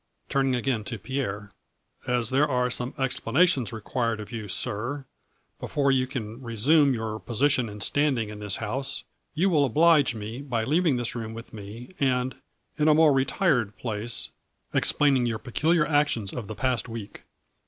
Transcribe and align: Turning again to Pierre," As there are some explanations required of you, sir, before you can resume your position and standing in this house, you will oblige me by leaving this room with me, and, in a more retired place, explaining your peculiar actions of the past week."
Turning 0.29 0.55
again 0.55 0.83
to 0.83 0.97
Pierre," 0.97 1.51
As 2.17 2.31
there 2.31 2.47
are 2.47 2.71
some 2.71 2.95
explanations 2.97 3.71
required 3.71 4.19
of 4.19 4.31
you, 4.31 4.47
sir, 4.47 5.05
before 5.59 5.91
you 5.91 6.07
can 6.07 6.41
resume 6.41 6.95
your 6.95 7.19
position 7.19 7.69
and 7.69 7.83
standing 7.83 8.29
in 8.29 8.39
this 8.39 8.55
house, 8.55 9.03
you 9.35 9.47
will 9.47 9.63
oblige 9.63 10.15
me 10.15 10.41
by 10.41 10.63
leaving 10.63 10.95
this 10.95 11.13
room 11.13 11.35
with 11.35 11.53
me, 11.53 11.93
and, 11.99 12.33
in 12.79 12.87
a 12.87 12.95
more 12.95 13.13
retired 13.13 13.77
place, 13.77 14.31
explaining 14.73 15.27
your 15.27 15.37
peculiar 15.37 15.85
actions 15.85 16.33
of 16.33 16.47
the 16.47 16.55
past 16.55 16.89
week." 16.89 17.21